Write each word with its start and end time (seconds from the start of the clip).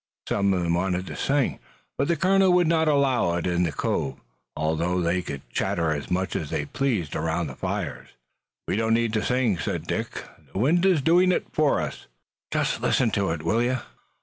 Some 0.27 0.51
of 0.51 0.63
them 0.63 0.73
wanted 0.73 1.05
to 1.05 1.15
sing, 1.15 1.59
but 1.95 2.07
the 2.07 2.15
colonel 2.15 2.51
would 2.53 2.65
not 2.65 2.87
allow 2.87 3.35
it 3.35 3.45
in 3.45 3.61
the 3.61 3.71
cove, 3.71 4.19
although 4.57 4.99
they 4.99 5.21
could 5.21 5.47
chatter 5.51 5.91
as 5.91 6.09
much 6.09 6.35
as 6.35 6.49
they 6.49 6.65
pleased 6.65 7.15
around 7.15 7.45
the 7.45 7.55
fires. 7.55 8.07
"We 8.67 8.77
don't 8.77 8.95
need 8.95 9.13
to 9.13 9.23
sing," 9.23 9.59
said 9.59 9.85
Dick. 9.85 10.23
"The 10.53 10.57
wind 10.57 10.87
is 10.87 11.03
doing 11.03 11.31
it 11.31 11.45
for 11.51 11.79
us. 11.79 12.07
Just 12.51 12.81
listen 12.81 13.11
to 13.11 13.29
it, 13.29 13.43
will 13.43 13.61
you?" 13.61 13.77